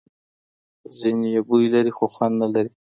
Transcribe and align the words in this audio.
ځینې 0.99 1.27
یې 1.33 1.41
بوی 1.47 1.65
لري 1.73 1.91
خو 1.97 2.05
خوند 2.13 2.35
نه 2.41 2.47
لري. 2.53 2.71